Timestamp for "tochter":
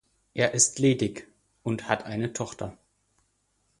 2.33-2.75